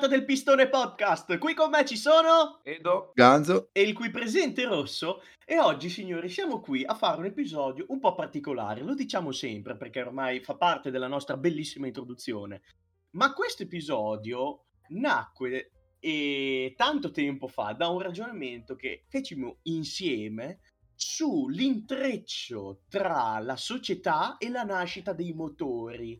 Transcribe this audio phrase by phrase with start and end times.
[0.00, 1.36] puntata del Pistone Podcast.
[1.36, 5.20] Qui con me ci sono Edo, Ganzo e il cui presente Rosso.
[5.44, 8.80] E oggi, signori, siamo qui a fare un episodio un po' particolare.
[8.80, 12.62] Lo diciamo sempre perché ormai fa parte della nostra bellissima introduzione.
[13.10, 20.60] Ma questo episodio nacque e tanto tempo fa da un ragionamento che fecimo insieme
[20.94, 26.18] sull'intreccio tra la società e la nascita dei motori,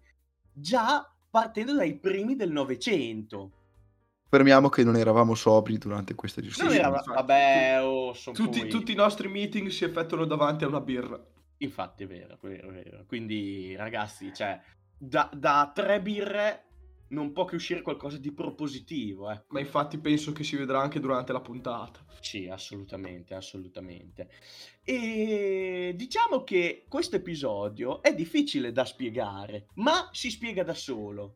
[0.53, 3.55] già partendo dai primi del Novecento.
[4.31, 6.79] Fermiamo che non eravamo sobri durante questa Non discussione.
[6.79, 11.21] era, vabbè, oh, tutti, tutti i nostri meeting si effettuano davanti a una birra.
[11.57, 13.05] Infatti è vero, è vero, è vero.
[13.09, 14.61] Quindi ragazzi, cioè,
[14.97, 16.67] da, da tre birre
[17.09, 19.43] non può che uscire qualcosa di propositivo, eh.
[19.49, 21.99] Ma infatti penso che si vedrà anche durante la puntata.
[22.21, 24.31] Sì, assolutamente, assolutamente.
[24.85, 31.35] E diciamo che questo episodio è difficile da spiegare, ma si spiega da solo.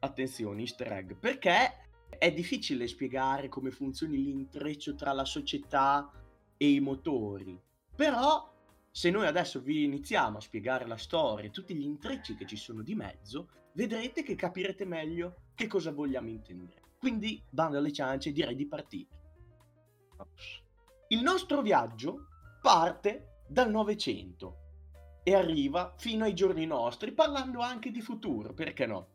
[0.00, 6.10] Attenzione, easter egg, perché è difficile spiegare come funzioni l'intreccio tra la società
[6.56, 7.60] e i motori.
[7.94, 8.50] Però,
[8.90, 12.56] se noi adesso vi iniziamo a spiegare la storia e tutti gli intrecci che ci
[12.56, 16.80] sono di mezzo, vedrete che capirete meglio che cosa vogliamo intendere.
[16.98, 19.20] Quindi, bando alle ciance, direi di partire.
[21.08, 22.28] Il nostro viaggio
[22.60, 24.58] parte dal Novecento
[25.24, 29.11] e arriva fino ai giorni nostri, parlando anche di futuro, perché no?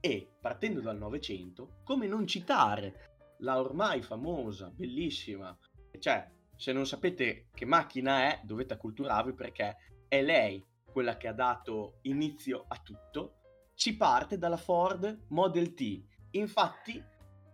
[0.00, 5.56] E partendo dal Novecento, come non citare la ormai famosa, bellissima,
[5.98, 6.26] cioè,
[6.56, 9.76] se non sapete che macchina è, dovete acculturarvi perché
[10.08, 13.36] è lei quella che ha dato inizio a tutto.
[13.74, 16.02] Si parte dalla Ford Model T.
[16.32, 17.02] Infatti,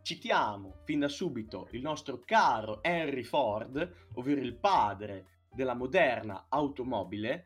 [0.03, 7.45] citiamo fin da subito il nostro caro Henry Ford, ovvero il padre della moderna automobile,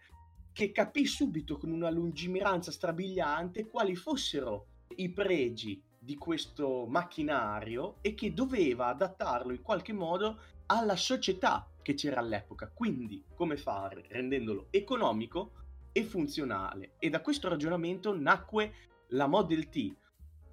[0.53, 8.15] che capì subito con una lungimiranza strabiliante quali fossero i pregi di questo macchinario e
[8.15, 12.71] che doveva adattarlo in qualche modo alla società che c'era all'epoca.
[12.73, 15.53] Quindi, come fare rendendolo economico
[15.93, 16.93] e funzionale.
[16.99, 18.73] E da questo ragionamento nacque
[19.09, 19.95] la Model T,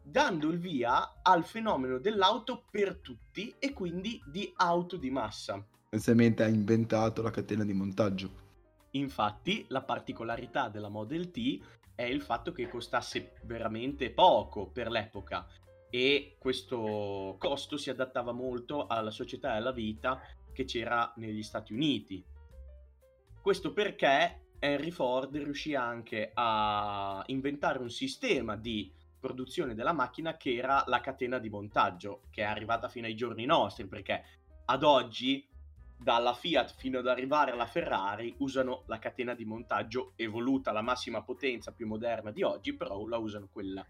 [0.01, 5.63] dando il via al fenomeno dell'auto per tutti e quindi di auto di massa.
[5.89, 8.45] Essenzialmente ha inventato la catena di montaggio.
[8.91, 11.59] Infatti, la particolarità della Model T
[11.97, 15.47] è il fatto che costasse veramente poco per l'epoca
[15.89, 20.21] e questo costo si adattava molto alla società e alla vita
[20.53, 22.23] che c'era negli Stati Uniti.
[23.41, 30.53] Questo perché Henry Ford riuscì anche a inventare un sistema di produzione della macchina che
[30.53, 34.23] era la catena di montaggio, che è arrivata fino ai giorni nostri, perché
[34.65, 35.47] ad oggi
[35.97, 41.23] dalla Fiat fino ad arrivare alla Ferrari usano la catena di montaggio evoluta alla massima
[41.23, 43.85] potenza più moderna di oggi, però la usano quella.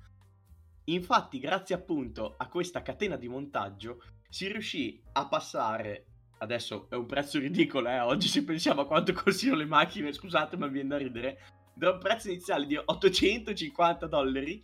[0.85, 6.05] Infatti, grazie appunto a questa catena di montaggio, si riuscì a passare.
[6.39, 7.99] Adesso è un prezzo ridicolo, eh?
[7.99, 11.39] Oggi se pensiamo a quanto costino le macchine, scusate, ma viene da ridere.
[11.73, 14.63] Da un prezzo iniziale di 850 dollari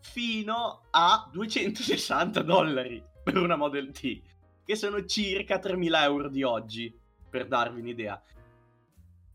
[0.00, 4.20] fino a 260 dollari per una Model T,
[4.64, 6.94] che sono circa 3.000 euro di oggi,
[7.28, 8.22] per darvi un'idea.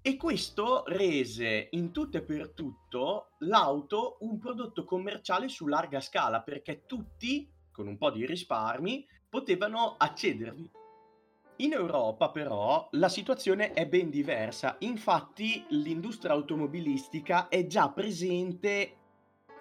[0.01, 6.41] E questo rese in tutto e per tutto l'auto un prodotto commerciale su larga scala,
[6.41, 10.71] perché tutti, con un po' di risparmi, potevano accedervi.
[11.57, 18.95] In Europa però la situazione è ben diversa, infatti l'industria automobilistica è già presente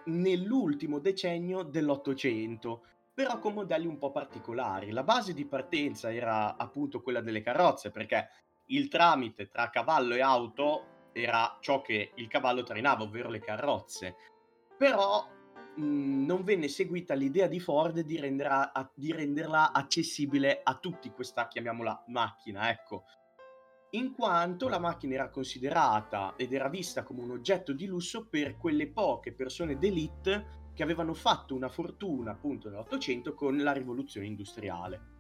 [0.05, 2.83] nell'ultimo decennio dell'Ottocento,
[3.17, 4.91] però con modelli un po' particolari.
[4.91, 8.29] La base di partenza era appunto quella delle carrozze, perché
[8.67, 14.17] il tramite tra cavallo e auto era ciò che il cavallo trainava, ovvero le carrozze.
[14.77, 15.27] Però
[15.77, 21.49] mh, non venne seguita l'idea di Ford di, a- di renderla accessibile a tutti questa,
[21.49, 23.05] chiamiamola, macchina, ecco.
[23.93, 28.59] In quanto la macchina era considerata ed era vista come un oggetto di lusso per
[28.59, 35.15] quelle poche persone d'élite che avevano fatto una fortuna appunto nell'Ottocento con la rivoluzione industriale.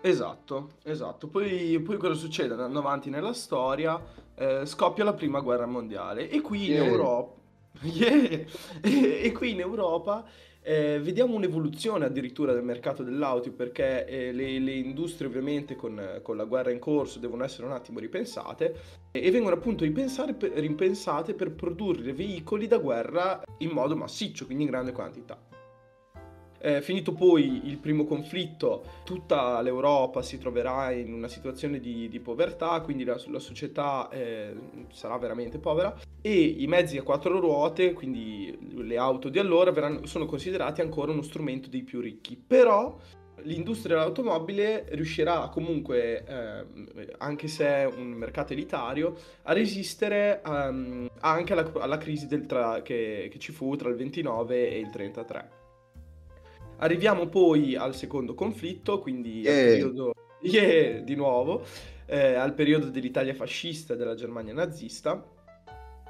[0.00, 1.26] Esatto, esatto.
[1.26, 2.52] Poi, poi cosa succede?
[2.52, 4.00] Andando avanti nella storia,
[4.36, 6.84] eh, scoppia la prima guerra mondiale e qui in Yeah.
[6.84, 7.34] Europa...
[7.82, 8.46] Yeah!
[8.80, 10.24] E, e qui in Europa
[10.66, 16.36] eh, vediamo un'evoluzione addirittura del mercato dell'auto perché eh, le, le industrie ovviamente con, con
[16.36, 18.74] la guerra in corso devono essere un attimo ripensate
[19.12, 24.70] e vengono appunto per, ripensate per produrre veicoli da guerra in modo massiccio, quindi in
[24.70, 25.55] grande quantità.
[26.66, 32.18] Eh, finito poi il primo conflitto, tutta l'Europa si troverà in una situazione di, di
[32.18, 34.52] povertà, quindi la, la società eh,
[34.90, 40.06] sarà veramente povera e i mezzi a quattro ruote, quindi le auto di allora, verranno,
[40.06, 42.36] sono considerati ancora uno strumento dei più ricchi.
[42.36, 42.98] Però
[43.42, 49.14] l'industria dell'automobile riuscirà comunque, eh, anche se è un mercato elitario,
[49.44, 54.68] a resistere um, anche alla, alla crisi tra, che, che, ci fu tra il 29
[54.68, 55.64] e il 33.
[56.78, 59.52] Arriviamo poi al secondo conflitto, quindi yeah.
[59.52, 60.14] al periodo...
[60.42, 61.64] Yeah, di nuovo,
[62.04, 65.24] eh, al periodo dell'Italia fascista e della Germania nazista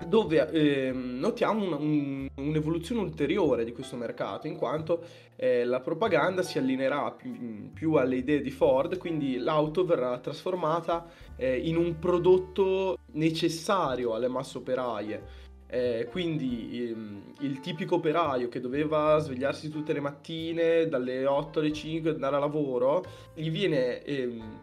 [0.04, 5.02] dove eh, notiamo un, un, un'evoluzione ulteriore di questo mercato, in quanto
[5.36, 11.06] eh, la propaganda si allineerà più, più, alle idee di Ford, quindi l'auto verrà trasformata
[11.36, 15.44] eh, in un prodotto necessario alle masse operaie.
[15.76, 21.70] Eh, quindi ehm, il tipico operaio che doveva svegliarsi tutte le mattine dalle 8 alle
[21.70, 24.60] 5 andare a lavoro, gli viene ehm,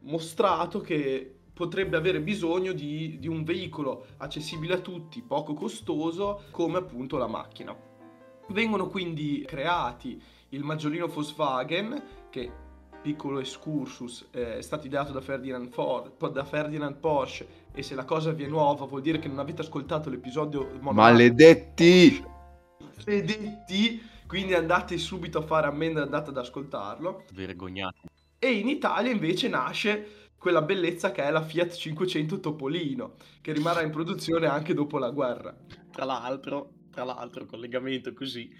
[0.00, 6.78] mostrato che potrebbe avere bisogno di, di, un veicolo accessibile a tutti, poco costoso, come
[6.78, 7.76] appunto la macchina.
[8.48, 10.18] Vengono quindi creati
[10.50, 12.50] il maggiolino Volkswagen, che
[13.00, 18.04] piccolo excursus, eh, è stato ideato da Ferdinand, Ford, da Ferdinand Porsche e se la
[18.04, 22.24] cosa vi è nuova vuol dire che non avete ascoltato l'episodio Maledetti!
[23.06, 24.02] Maledetti!
[24.26, 27.24] Quindi andate subito a fare ammenda e andate ad ascoltarlo.
[27.32, 28.00] Vergognate.
[28.38, 33.82] E in Italia invece nasce quella bellezza che è la Fiat 500 Topolino, che rimarrà
[33.82, 35.56] in produzione anche dopo la guerra.
[35.90, 38.54] Tra l'altro, tra l'altro, collegamento così,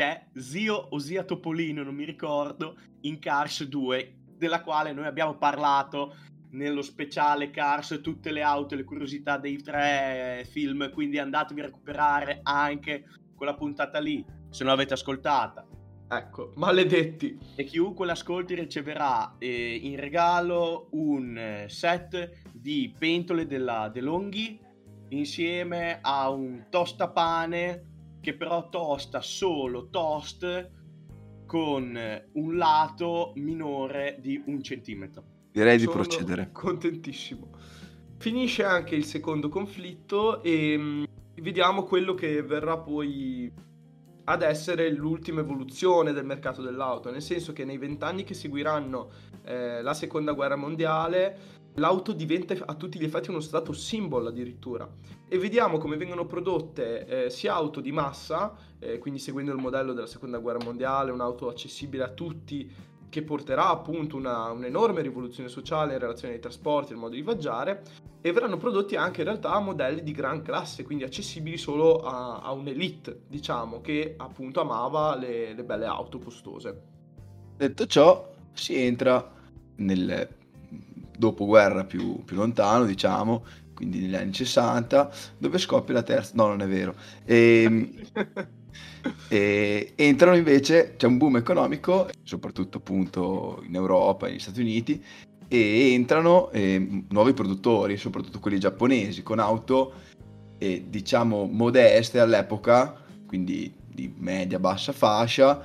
[0.00, 5.36] c'è Zio o Zia Topolino, non mi ricordo, in Cars 2, della quale noi abbiamo
[5.36, 6.16] parlato
[6.52, 11.64] nello speciale Cars, tutte le auto e le curiosità dei tre film, quindi andatevi a
[11.64, 13.04] recuperare anche
[13.36, 15.66] quella puntata lì, se non l'avete ascoltata.
[16.08, 17.38] Ecco, maledetti.
[17.54, 24.58] E chiunque l'ascolti riceverà eh, in regalo un set di pentole della DeLonghi
[25.10, 27.89] insieme a un tostapane
[28.20, 30.70] che però tosta solo toast
[31.46, 31.98] con
[32.32, 35.24] un lato minore di un centimetro.
[35.50, 36.50] Direi di Sono procedere.
[36.52, 37.50] Contentissimo.
[38.18, 41.04] Finisce anche il secondo conflitto e mh,
[41.36, 43.52] vediamo quello che verrà poi
[44.24, 49.10] ad essere l'ultima evoluzione del mercato dell'auto, nel senso che nei vent'anni che seguiranno
[49.42, 54.88] eh, la seconda guerra mondiale l'auto diventa a tutti gli effetti uno status symbol addirittura
[55.28, 59.92] e vediamo come vengono prodotte eh, sia auto di massa, eh, quindi seguendo il modello
[59.92, 65.94] della seconda guerra mondiale, un'auto accessibile a tutti che porterà appunto una, un'enorme rivoluzione sociale
[65.94, 67.82] in relazione ai trasporti al modo di viaggiare
[68.20, 72.52] e verranno prodotti anche in realtà modelli di gran classe, quindi accessibili solo a, a
[72.52, 76.82] un'elite, diciamo, che appunto amava le, le belle auto costose.
[77.56, 79.32] Detto ciò, si entra
[79.76, 80.28] nel
[81.20, 83.44] dopoguerra più, più lontano, diciamo,
[83.74, 86.32] quindi negli anni 60, dove scoppia la terza...
[86.34, 86.94] No, non è vero.
[87.24, 87.88] E,
[89.28, 95.04] e entrano invece, c'è un boom economico, soprattutto appunto in Europa e negli Stati Uniti,
[95.46, 99.92] e entrano eh, nuovi produttori, soprattutto quelli giapponesi, con auto
[100.58, 102.94] eh, diciamo modeste all'epoca,
[103.26, 105.60] quindi di media-bassa fascia,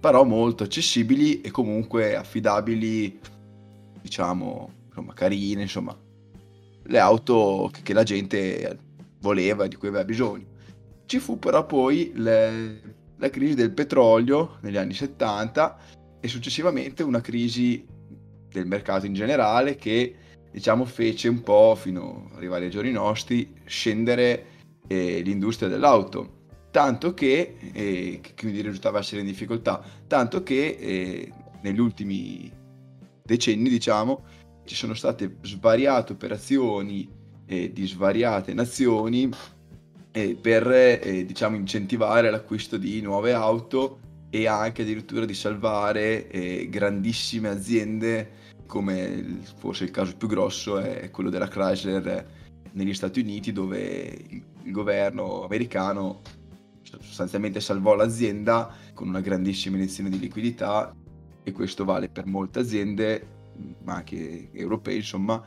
[0.00, 3.18] però molto accessibili e comunque affidabili,
[4.00, 5.98] diciamo, insomma, carine, insomma,
[6.82, 8.78] le auto che, che la gente
[9.20, 10.46] voleva di cui aveva bisogno.
[11.06, 12.82] Ci fu però poi le,
[13.16, 15.78] la crisi del petrolio negli anni 70
[16.20, 17.86] e successivamente una crisi
[18.48, 20.14] del mercato in generale che
[20.50, 24.46] diciamo fece un po' fino ad arrivare ai giorni nostri scendere
[24.88, 26.38] eh, l'industria dell'auto
[26.72, 32.50] tanto che eh, quindi risultava essere in difficoltà tanto che eh, negli ultimi
[33.22, 34.24] decenni diciamo
[34.70, 37.08] ci sono state svariate operazioni
[37.46, 39.28] eh, di svariate nazioni
[40.12, 43.98] eh, per eh, diciamo incentivare l'acquisto di nuove auto
[44.30, 48.30] e anche addirittura di salvare grandissime aziende
[48.64, 52.28] come forse il caso più grosso è quello della Chrysler
[52.70, 54.16] negli Stati Uniti dove
[54.62, 56.20] il governo americano
[57.00, 60.94] sostanzialmente salvò l'azienda con una grandissima iniezione di liquidità
[61.42, 63.38] e questo vale per molte aziende
[63.82, 65.42] ma anche europee insomma.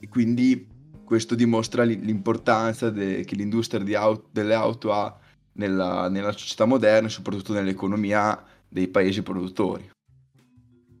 [0.00, 0.66] E quindi
[1.04, 5.18] questo dimostra l'importanza de- che l'industria auto, delle auto ha
[5.52, 9.90] nella, nella società moderna e soprattutto nell'economia dei paesi produttori.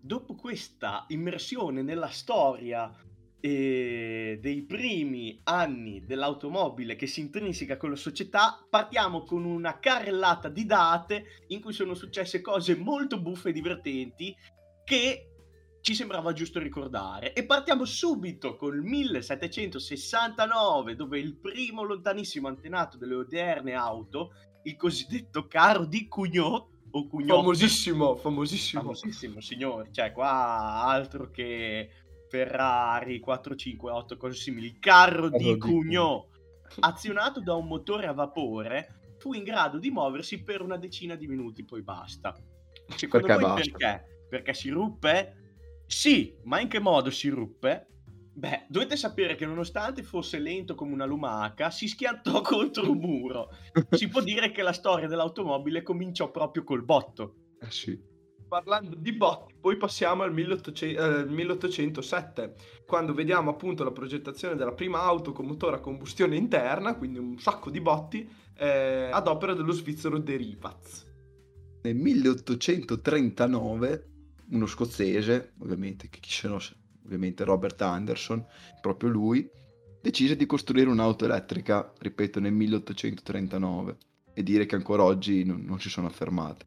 [0.00, 2.90] Dopo questa immersione nella storia
[3.40, 10.48] eh, dei primi anni dell'automobile che si intrinseca con la società, partiamo con una carrellata
[10.48, 14.34] di date in cui sono successe cose molto buffe e divertenti
[14.84, 15.37] che
[15.80, 17.32] ci sembrava giusto ricordare.
[17.32, 24.32] E partiamo subito col 1769, dove il primo lontanissimo antenato delle odierne auto,
[24.64, 27.38] il cosiddetto carro di Cugnot, o Cugnot.
[27.38, 28.82] Famosissimo, famosissimo.
[28.82, 29.90] Famosissimo, signori.
[29.92, 31.90] Cioè, qua altro che
[32.28, 34.66] Ferrari 458, cose simili.
[34.66, 36.26] Il carro di Cugnot,
[36.80, 41.26] azionato da un motore a vapore, fu in grado di muoversi per una decina di
[41.26, 42.34] minuti, poi basta.
[42.94, 43.70] Secondo Perché voi basta?
[43.70, 44.26] perché?
[44.28, 45.47] Perché si ruppe?
[45.88, 47.86] Sì, ma in che modo si ruppe?
[48.34, 53.48] Beh, dovete sapere che nonostante fosse lento come una lumaca, si schiantò contro un muro.
[53.90, 57.54] Si può dire che la storia dell'automobile cominciò proprio col botto.
[57.58, 57.98] Eh sì.
[58.46, 62.54] Parlando di botti, poi passiamo al 1800 eh, 1807,
[62.86, 67.38] quando vediamo appunto la progettazione della prima auto con motore a combustione interna, quindi un
[67.38, 68.28] sacco di botti,
[68.58, 71.06] eh, ad opera dello svizzero De Rivaz.
[71.82, 74.17] Nel 1839
[74.50, 76.58] uno scozzese, ovviamente, che chi se no,
[77.04, 78.44] ovviamente Robert Anderson,
[78.80, 79.48] proprio lui,
[80.00, 83.96] decise di costruire un'auto elettrica, ripeto, nel 1839
[84.34, 86.66] e dire che ancora oggi non, non si sono affermate.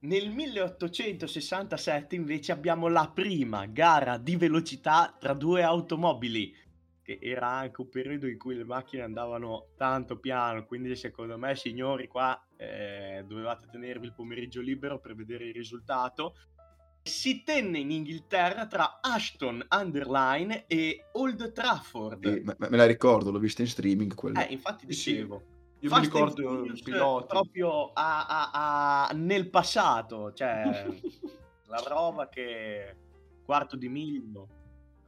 [0.00, 6.54] Nel 1867 invece abbiamo la prima gara di velocità tra due automobili,
[7.02, 11.56] che era anche un periodo in cui le macchine andavano tanto piano, quindi secondo me
[11.56, 16.36] signori qua eh, dovevate tenervi il pomeriggio libero per vedere il risultato.
[17.02, 22.24] Si tenne in Inghilterra tra Ashton Underline e Old Trafford.
[22.26, 24.46] E me, me la ricordo, l'ho vista in streaming quella.
[24.46, 25.42] Eh, infatti Sì, dicevo.
[25.80, 27.26] Io Fast mi ricordo Furious i piloti.
[27.28, 30.86] proprio a- a- a- nel passato, cioè
[31.68, 32.96] la roba che
[33.44, 34.48] quarto di miglio.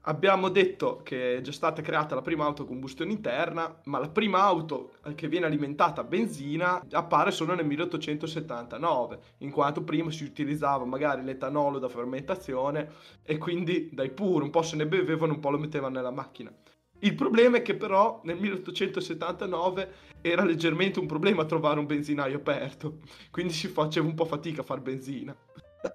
[0.04, 4.08] Abbiamo detto che è già stata creata la prima auto a combustione interna, ma la
[4.08, 10.24] prima auto che viene alimentata a benzina appare solo nel 1879, in quanto prima si
[10.24, 12.92] utilizzava magari l'etanolo da fermentazione
[13.22, 16.50] e quindi dai puro un po' se ne bevevano, un po' lo mettevano nella macchina.
[17.00, 19.92] Il problema è che però nel 1879
[20.22, 24.64] era leggermente un problema trovare un benzinaio aperto, quindi si faceva un po' fatica a
[24.64, 25.36] far benzina.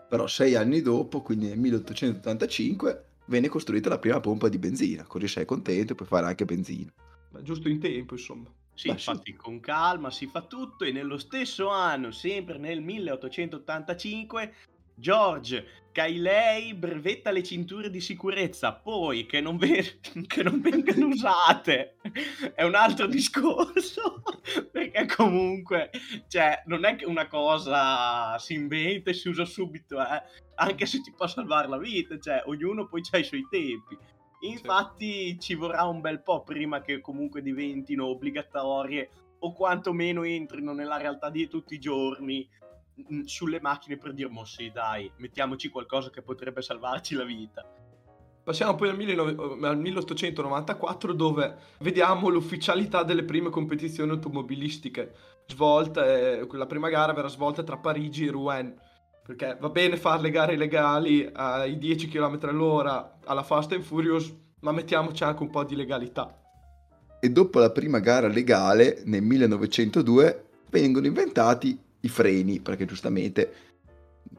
[0.10, 5.28] Però sei anni dopo, quindi nel 1885, venne costruita la prima pompa di benzina, così
[5.28, 6.92] sei contento e puoi fare anche benzina.
[7.32, 8.52] Ma giusto in tempo, insomma.
[8.74, 9.10] Sì, Beh, sì.
[9.10, 14.54] infatti con calma si fa tutto e nello stesso anno, sempre nel 1885,
[14.96, 21.96] George Cayley brevetta le cinture di sicurezza, poi che non, ve- che non vengano usate
[22.54, 24.22] è un altro discorso,
[24.72, 25.90] perché comunque,
[26.28, 30.22] cioè, non è che una cosa si inventa e si usa subito, eh,
[30.56, 33.98] anche se ti può salvare la vita, cioè, ognuno poi ha i suoi tempi.
[34.42, 39.10] Infatti ci vorrà un bel po' prima che comunque diventino obbligatorie
[39.40, 42.48] o quantomeno entrino nella realtà di tutti i giorni
[43.26, 47.66] sulle macchine per dire, mo sì dai, mettiamoci qualcosa che potrebbe salvarci la vita.
[48.46, 55.14] Passiamo poi al, 19 al 1894 dove vediamo l'ufficialità delle prime competizioni automobilistiche
[55.48, 56.42] svolte.
[56.42, 58.80] eh, la prima gara verrà svolta tra Parigi e Rouen.
[59.26, 64.32] Perché va bene fare le gare illegali ai 10 km all'ora alla Fast and Furious,
[64.60, 66.40] ma mettiamoci anche un po' di legalità.
[67.20, 73.54] E dopo la prima gara legale, nel 1902, vengono inventati i freni, perché giustamente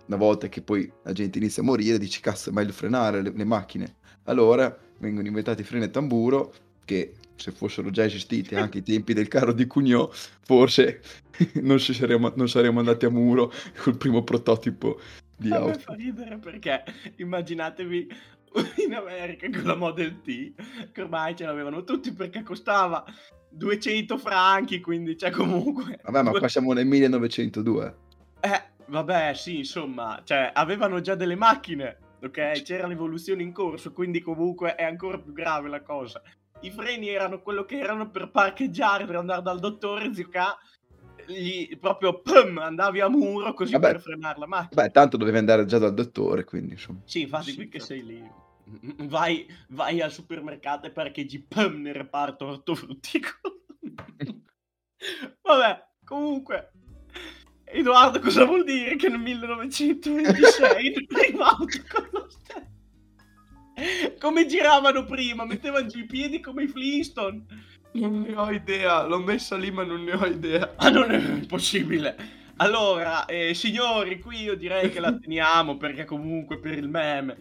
[0.07, 3.33] una volta che poi la gente inizia a morire, dici cazzo è meglio frenare le,
[3.35, 3.97] le macchine.
[4.25, 6.53] Allora vengono inventati i freni a tamburo,
[6.85, 11.03] che se fossero già esistiti anche ai tempi del carro di Cugnot, forse
[11.63, 15.01] non, ci saremmo, non saremmo andati a muro col primo prototipo
[15.37, 15.79] di A me auto.
[15.81, 16.83] fa ridere perché
[17.17, 18.09] immaginatevi
[18.87, 20.55] in America con la Model T,
[20.93, 23.05] che ormai ce l'avevano tutti perché costava
[23.57, 25.99] 200 franchi, quindi cioè comunque...
[26.03, 27.97] Vabbè, ma qua siamo nel 1902.
[28.41, 32.63] Eh, vabbè, sì, insomma, cioè, avevano già delle macchine, ok?
[32.63, 36.23] C'era l'evoluzione in corso, quindi comunque è ancora più grave la cosa.
[36.61, 40.39] I freni erano quello che erano per parcheggiare, per andare dal dottore, K,
[41.27, 43.93] gli, proprio pum, andavi a muro così Vabbè.
[43.93, 44.83] per frenare la macchina.
[44.83, 47.01] Beh, tanto dovevi andare già dal dottore, quindi insomma.
[47.05, 47.87] Sì, infatti, Sì, qui che certo.
[47.87, 48.31] sei lì,
[49.09, 53.65] vai, vai al supermercato e parcheggi pum, nel reparto ortofrutticolo.
[55.43, 56.73] Vabbè, comunque,
[57.65, 62.65] Edoardo, cosa vuol dire che nel 1926 il primo auto con lo stesso?
[64.19, 65.45] Come giravano prima?
[65.45, 67.45] Mettevano giù i piedi come i Flintstone.
[67.93, 70.75] Non ne ho idea, l'ho messa lì ma non ne ho idea.
[70.79, 72.45] Ah, non è possibile.
[72.57, 77.37] Allora, eh, signori, qui io direi che la teniamo perché comunque per il meme.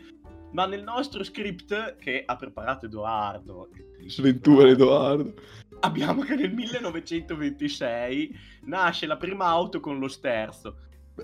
[0.55, 3.67] Ma nel nostro script che ha preparato Edoardo,
[4.05, 5.33] Sventura Edoardo.
[5.81, 10.77] abbiamo che nel 1926 nasce la prima auto con lo sterzo.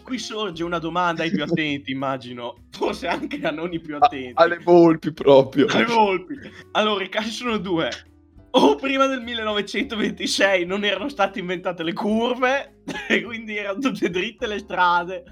[0.04, 4.34] qui sorge una domanda ai più attenti, immagino, forse anche a non i più attenti.
[4.36, 5.68] Alle volpi proprio.
[5.68, 6.38] Alle volpi.
[6.72, 7.90] Allora, i casi sono due.
[8.54, 14.46] O prima del 1926 non erano state inventate le curve, e quindi erano tutte dritte
[14.46, 15.24] le strade,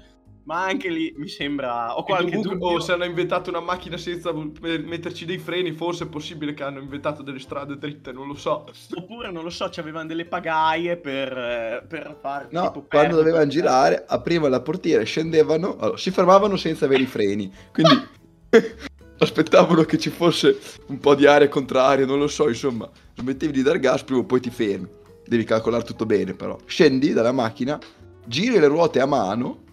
[0.50, 1.96] ma anche lì mi sembra...
[1.96, 2.66] O qualche Comunque, dubbio.
[2.70, 6.64] o se hanno inventato una macchina senza per metterci dei freni, forse è possibile che
[6.64, 8.66] hanno inventato delle strade dritte, non lo so.
[8.96, 12.48] Oppure, non lo so, avevano delle pagaie per, eh, per fare...
[12.50, 17.04] No, tipo quando perdere- dovevano girare, aprivano la portiera, scendevano, allora, si fermavano senza avere
[17.04, 17.48] i freni.
[17.72, 18.08] Quindi
[19.18, 23.62] aspettavano che ci fosse un po' di aria contraria, non lo so, insomma, smettevi di
[23.62, 24.88] dar gas, prima o poi ti fermi.
[25.24, 26.58] Devi calcolare tutto bene, però.
[26.64, 27.78] Scendi dalla macchina,
[28.26, 29.68] giri le ruote a mano,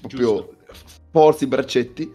[0.00, 0.56] proprio
[1.10, 2.12] forzi i braccetti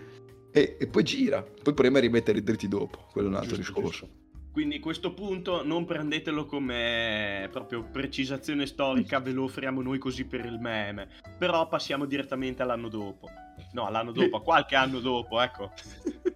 [0.51, 1.41] e, e poi gira.
[1.41, 4.05] Poi il problema è rimetterli dritti dopo, quello è un altro Giusto, discorso.
[4.05, 4.25] giusto.
[4.57, 10.46] Quindi questo punto non prendetelo come proprio precisazione storica, ve lo offriamo noi così per
[10.46, 11.10] il meme.
[11.38, 13.27] Però passiamo direttamente all'anno dopo.
[13.74, 15.72] No, all'anno dopo, a qualche anno dopo, ecco.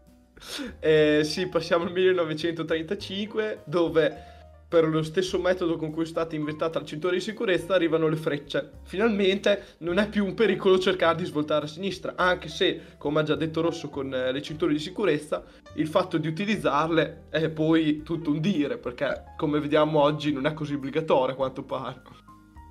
[0.79, 4.30] Eh, sì, passiamo al 1935, dove
[4.71, 8.15] per lo stesso metodo con cui è stata inventata la cintura di sicurezza arrivano le
[8.15, 8.79] frecce.
[8.83, 13.23] Finalmente non è più un pericolo cercare di svoltare a sinistra, anche se, come ha
[13.23, 18.01] già detto Rosso con eh, le cinture di sicurezza, il fatto di utilizzarle è poi
[18.01, 22.01] tutto un dire, perché come vediamo oggi non è così obbligatorio a quanto pare.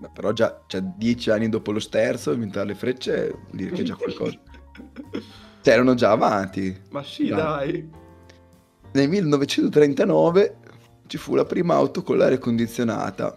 [0.00, 3.82] Beh, però già, già dieci anni dopo lo sterzo, inventare le frecce vuol dire che
[3.82, 4.38] è già qualcosa.
[5.62, 6.74] Cioè, erano già avanti.
[6.88, 7.36] Ma sì, Dai.
[7.36, 7.90] dai.
[8.92, 10.59] Nel 1939
[11.10, 13.36] ci fu la prima auto con l'aria condizionata.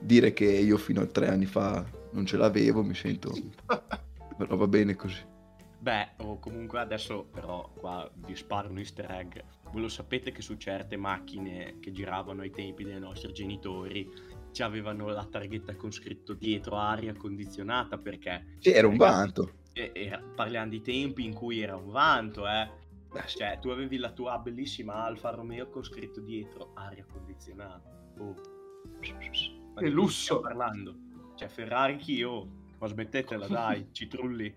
[0.00, 3.34] Dire che io fino a tre anni fa non ce l'avevo, mi sento...
[4.38, 5.22] Però va bene così.
[5.78, 9.38] Beh, o comunque adesso però qua vi sparo un easter egg.
[9.70, 14.10] Voi lo sapete che su certe macchine che giravano ai tempi dei nostri genitori
[14.50, 18.56] già avevano la targhetta con scritto dietro aria condizionata perché...
[18.58, 19.52] Sì, era un vanto.
[19.74, 22.70] e- era- parliamo di tempi in cui era un vanto, eh.
[23.22, 27.90] Cioè, tu avevi la tua bellissima Alfa Romeo con scritto dietro aria condizionata.
[28.18, 28.34] Oh.
[29.74, 30.40] Ma Che lusso.
[30.40, 30.94] parlando?
[31.36, 32.48] Cioè, Ferrari chi io?
[32.78, 34.54] Ma smettetela, dai, citrulli.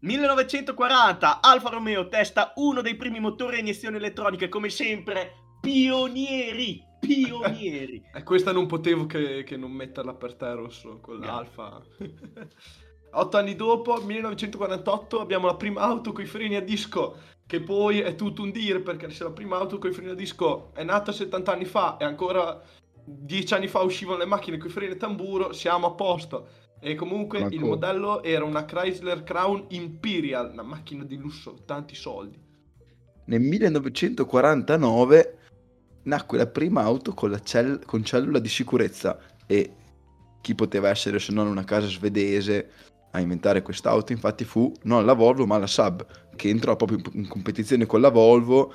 [0.00, 6.82] 1940, Alfa Romeo testa uno dei primi motori a iniezione elettronica, e come sempre, pionieri,
[6.98, 8.02] pionieri.
[8.14, 11.82] E questa non potevo che, che non metterla per te, Rosso, con l'Alfa.
[13.12, 17.16] Otto anni dopo, 1948, abbiamo la prima auto con i freni a disco,
[17.50, 20.14] che poi è tutto un dire, perché se la prima auto con i freni a
[20.14, 22.62] disco è nata 70 anni fa e ancora
[23.04, 26.46] 10 anni fa uscivano le macchine con i freni a tamburo, siamo a posto.
[26.78, 31.96] E comunque Ma il modello era una Chrysler Crown Imperial, una macchina di lusso, tanti
[31.96, 32.40] soldi.
[33.24, 35.38] Nel 1949
[36.04, 39.74] nacque la prima auto con, la cell- con cellula di sicurezza e
[40.40, 42.70] chi poteva essere se non una casa svedese
[43.12, 47.26] a inventare quest'auto infatti fu non la Volvo ma la Saab che entrò proprio in,
[47.28, 48.72] competizione con la Volvo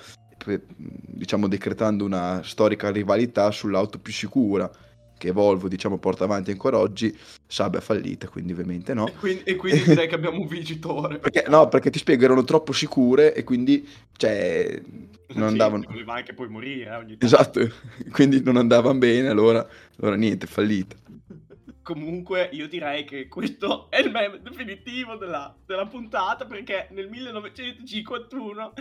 [0.78, 4.69] diciamo decretando una storica rivalità sull'auto più sicura
[5.17, 7.17] che Volvo diciamo porta avanti ancora oggi
[7.48, 11.19] Saab è fallita quindi ovviamente no E quindi, e quindi direi che abbiamo un vincitore.
[11.19, 14.82] perché, no perché ti spiego erano troppo sicure e quindi cioè
[15.30, 17.17] non Sì, andavano Voleva anche poi morire eh.
[17.19, 17.60] Esatto,
[18.12, 19.65] quindi non andavano bene, allora,
[20.00, 20.95] allora niente, fallita.
[21.86, 28.74] Comunque io direi che questo è il meme definitivo della, della puntata perché nel 1951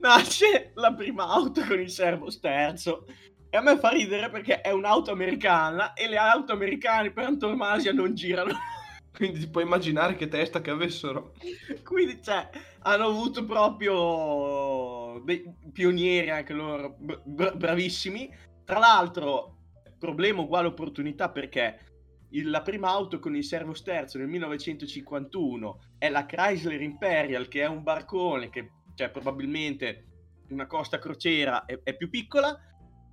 [0.00, 3.06] nasce la prima auto con il servo sterzo
[3.48, 7.94] e a me fa ridere perché è un'auto americana e le auto americane per antonomasia
[7.94, 8.52] non girano.
[9.10, 11.32] Quindi ti puoi immaginare che testa che avessero.
[11.82, 12.46] Quindi, cioè,
[12.80, 18.30] hanno avuto proprio dei pionieri anche loro, bra- bravissimi.
[18.66, 19.56] Tra l'altro,
[19.98, 21.89] problema uguale opportunità perché
[22.30, 27.62] il- la prima auto con il servo sterzo nel 1951 è la Chrysler Imperial, che
[27.62, 30.06] è un barcone che, cioè, probabilmente
[30.50, 32.58] una costa crociera è, è più piccola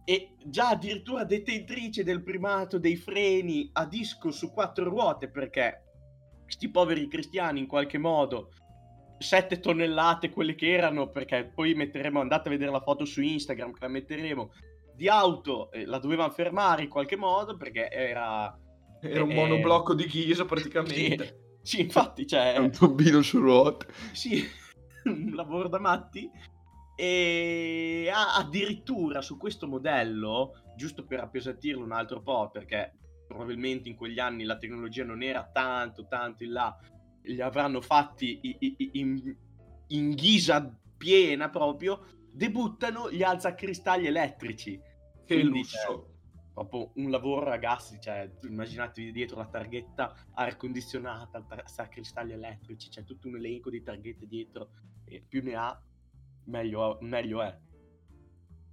[0.03, 5.84] e già addirittura detentrice del primato dei freni a disco su quattro ruote perché
[6.45, 8.51] sti poveri cristiani in qualche modo
[9.17, 13.73] 7 tonnellate quelle che erano perché poi metteremo andate a vedere la foto su Instagram
[13.73, 14.51] che la metteremo
[14.95, 18.58] di auto eh, la dovevano fermare in qualche modo perché era
[19.01, 21.57] Era un Eh, monoblocco di ghisa praticamente.
[21.62, 23.88] sì infatti cioè È un turbino su ruote.
[24.13, 24.43] sì,
[25.05, 26.29] un lavoro da matti.
[26.99, 32.93] E addirittura su questo modello, giusto per appesantirlo un altro po', perché
[33.27, 36.75] probabilmente in quegli anni la tecnologia non era tanto, tanto in là,
[37.23, 39.36] li avranno fatti i- i- i- in,
[39.89, 44.79] in ghisa piena proprio, debuttano gli alzacristalli elettrici.
[45.23, 46.16] Che Quindi, lusso.
[46.65, 53.04] Proprio un lavoro ragazzi, cioè immaginatevi dietro la targhetta aria condizionata, tar- cristalli elettrici, c'è
[53.04, 54.70] tutto un elenco di targhette dietro
[55.06, 55.80] e più ne ha
[56.46, 57.56] meglio, meglio è.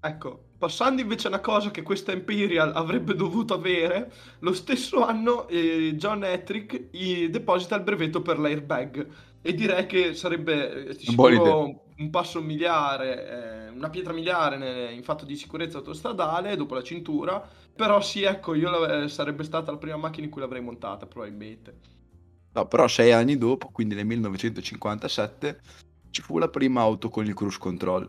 [0.01, 5.47] Ecco, passando invece a una cosa che questa Imperial avrebbe dovuto avere, lo stesso anno
[5.49, 6.91] eh, John Ettrick
[7.29, 9.09] deposita il brevetto per l'airbag
[9.41, 15.25] e direi che sarebbe eh, sicuro un passo miliare, eh, una pietra miliare in fatto
[15.25, 19.97] di sicurezza autostradale dopo la cintura, però sì, ecco, io eh, sarebbe stata la prima
[19.97, 21.93] macchina in cui l'avrei montata probabilmente.
[22.53, 25.61] No, però sei anni dopo, quindi nel 1957,
[26.11, 28.09] ci fu la prima auto con il cruise control.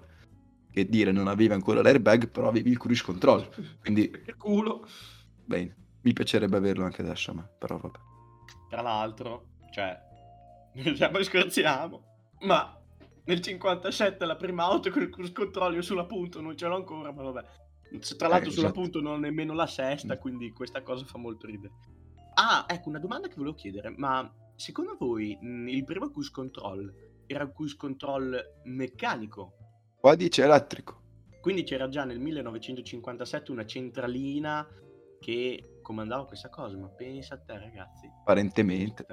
[0.71, 3.47] Che dire, non aveva ancora l'airbag, però avevi il cruise control.
[3.79, 4.09] Quindi...
[4.23, 4.85] che culo!
[5.43, 7.97] Bene, mi piacerebbe averlo anche adesso a me, però vabbè.
[8.69, 9.97] Tra l'altro, cioè,
[10.73, 12.03] diciamo scherziamo,
[12.41, 12.79] ma
[13.25, 16.75] nel 57 la prima auto con il cruise control io sulla punto non ce l'ho
[16.75, 17.45] ancora, ma vabbè.
[18.17, 18.81] Tra l'altro eh, sulla esatto.
[18.81, 20.19] punto non ho nemmeno la sesta, mm.
[20.19, 21.73] quindi questa cosa fa molto ridere.
[22.35, 26.93] Ah, ecco, una domanda che volevo chiedere, ma secondo voi mh, il primo cruise control
[27.27, 29.53] era un cruise control meccanico?
[29.99, 31.01] Qua dice elettrico.
[31.41, 34.67] Quindi c'era già nel 1957 una centralina
[35.19, 38.07] che comandava questa cosa, ma pensa a te ragazzi.
[38.07, 39.05] Apparentemente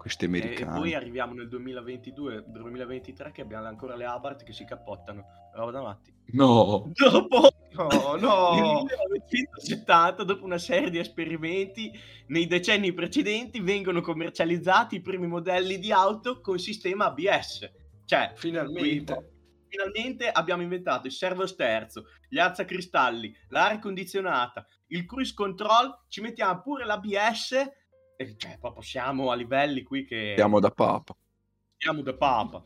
[0.00, 0.78] questi americani.
[0.78, 5.26] E, poi arriviamo nel 2022-2023 che abbiamo ancora le Abarth che si cappottano.
[5.52, 6.10] Roba da matti.
[6.32, 6.90] No!
[6.94, 7.50] Dopo...
[7.72, 8.54] No, no!
[8.56, 11.92] Nel 1970, dopo una serie di esperimenti,
[12.28, 17.70] nei decenni precedenti vengono commercializzati i primi modelli di auto con sistema ABS.
[18.06, 19.32] Cioè, finalmente...
[19.68, 26.62] finalmente abbiamo inventato il servo sterzo, gli alzacristalli, l'aria condizionata, il cruise control, ci mettiamo
[26.62, 27.79] pure l'ABS
[28.36, 30.34] cioè, proprio siamo a livelli qui che...
[30.36, 31.16] Siamo da papa.
[31.76, 32.64] Siamo da papa.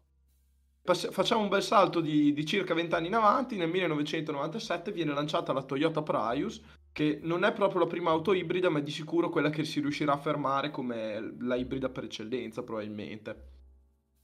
[0.82, 3.56] Pass- facciamo un bel salto di, di circa 20 anni in avanti.
[3.56, 6.60] Nel 1997 viene lanciata la Toyota Prius,
[6.92, 9.80] che non è proprio la prima auto ibrida, ma è di sicuro quella che si
[9.80, 13.52] riuscirà a fermare come la ibrida per eccellenza, probabilmente.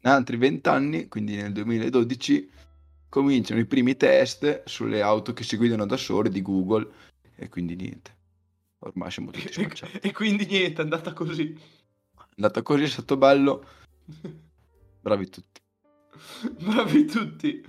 [0.02, 2.50] Altri 20 anni, quindi nel 2012,
[3.08, 6.88] cominciano i primi test sulle auto che si guidano da sole di Google
[7.36, 8.18] e quindi niente.
[8.80, 9.98] Ormai siamo tutti scocciati.
[9.98, 11.52] e quindi niente, è andata così.
[11.52, 13.66] È andata così, è stato bello.
[15.00, 15.60] Bravi tutti.
[16.62, 17.64] Bravi tutti.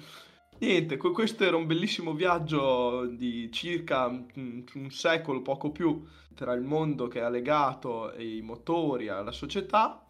[0.59, 7.07] Niente, questo era un bellissimo viaggio di circa un secolo, poco più, tra il mondo
[7.07, 10.05] che ha legato i motori alla società.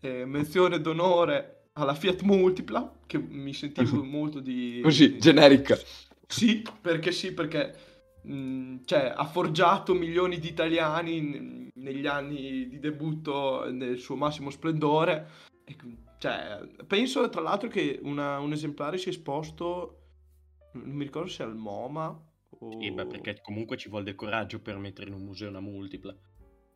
[0.00, 4.80] E menzione d'onore alla Fiat Multipla, che mi sentivo molto di...
[4.82, 5.78] Così, generica.
[6.26, 7.93] Sì, perché sì, perché
[8.26, 15.28] Mm, cioè, ha forgiato milioni di italiani negli anni di debutto nel suo massimo splendore.
[15.64, 15.76] E,
[16.18, 19.98] cioè, penso tra l'altro che una, un esemplare sia esposto,
[20.72, 22.08] non mi ricordo se al MoMA
[22.58, 22.80] o...
[22.80, 26.14] Sì, beh, perché comunque ci vuole del coraggio per mettere in un museo una multipla.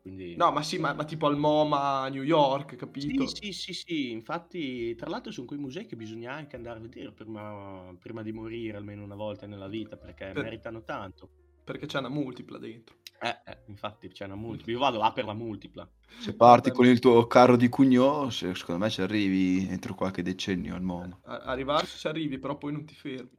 [0.01, 0.35] Quindi...
[0.35, 3.27] No, ma sì, ma, ma, tipo al MoMA a New York, capito?
[3.27, 6.81] Sì, sì, sì, sì, infatti, tra l'altro sono quei musei che bisogna anche andare a
[6.81, 10.43] vedere prima, prima di morire almeno una volta nella vita, perché per...
[10.43, 11.29] meritano tanto.
[11.63, 12.95] Perché c'è una multipla dentro.
[13.21, 14.71] Eh, eh, infatti c'è una multipla.
[14.71, 15.87] Io vado là per la multipla.
[16.17, 20.75] Se parti con il tuo carro di Cugnò, secondo me ci arrivi entro qualche decennio
[20.75, 21.19] al mondo.
[21.25, 23.37] A- arrivarci ci arrivi, però poi non ti fermi.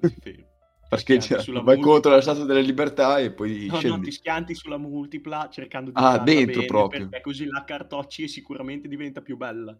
[0.00, 0.54] Non ti fermi.
[0.88, 1.76] Perché vai multipla.
[1.76, 3.96] contro la statua delle libertà e poi no, scendi.
[3.96, 7.08] No, ti schianti sulla multipla cercando di Ah, dentro bene, proprio.
[7.08, 9.76] Perché così la cartocci e sicuramente diventa più bella.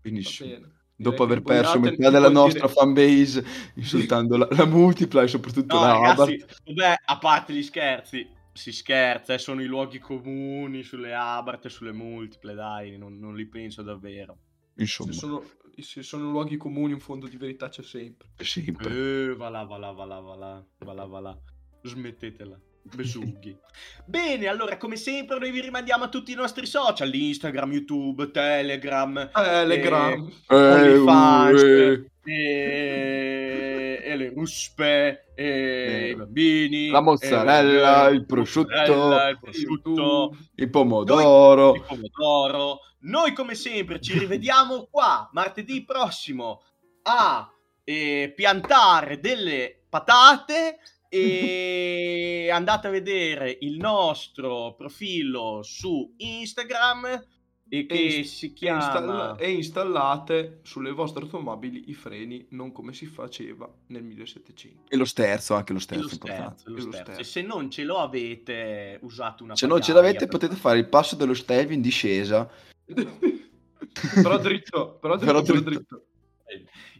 [0.00, 0.74] Benissimo.
[0.98, 2.72] Dopo aver perso metà della nostra dire...
[2.72, 8.26] fanbase insultando la, la, multipla e soprattutto no, la ragazzi, vabbè, a parte gli scherzi,
[8.54, 13.36] si scherza, eh, sono i luoghi comuni sulle Abarth e sulle multiple, dai, non, non
[13.36, 14.38] li penso davvero.
[14.76, 15.12] Insomma.
[15.12, 15.44] Se sono,
[15.82, 18.28] se sono, luoghi comuni un fondo di verità c'è sempre.
[18.38, 19.30] Sempre.
[19.30, 21.38] Eh, va là, va là, va là, va là, va là, va là.
[21.82, 22.60] Smettetela.
[22.94, 23.56] Besughi.
[24.04, 29.30] Bene, allora come sempre noi vi rimandiamo a tutti i nostri social, Instagram, YouTube, Telegram,
[29.32, 38.70] Telegram, e, OnlyFans, eh, e, e, le ruspe, e i bambini, la mozzarella, il prosciutto,
[38.72, 41.66] il, prosciutto il, pomodoro.
[41.66, 42.78] Noi, il pomodoro.
[43.00, 46.62] Noi come sempre ci rivediamo qua martedì prossimo
[47.02, 47.50] a
[47.84, 50.78] eh, piantare delle patate
[51.16, 57.24] e andate a vedere il nostro profilo su Instagram
[57.68, 62.92] e che e si chiama installa- e installate sulle vostre automobili i freni non come
[62.92, 67.20] si faceva nel 1700 e lo sterzo anche lo sterzo, lo sterzo, lo sterzo.
[67.20, 70.88] e se non ce lo avete usate una se non ce l'avete potete fare il
[70.88, 72.48] passo dello Stelvio in discesa
[72.86, 75.68] però dritto però dritto, però dritto.
[75.68, 76.06] dritto.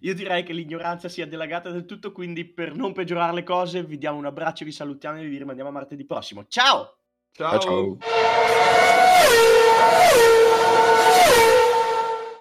[0.00, 3.98] Io direi che l'ignoranza sia delagata del tutto, quindi per non peggiorare le cose vi
[3.98, 6.44] diamo un abbraccio, vi salutiamo e vi rimandiamo a martedì prossimo.
[6.48, 6.98] Ciao!
[7.32, 7.59] Ciao.
[7.59, 7.98] ciao.
[7.98, 8.14] ciao.